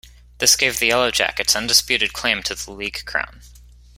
This 0.39 0.55
gave 0.55 0.79
the 0.79 0.87
Yellow 0.87 1.11
Jackets 1.11 1.55
undisputed 1.55 2.11
claim 2.11 2.41
to 2.41 2.55
the 2.55 2.71
league 2.71 3.03
crown. 3.05 3.43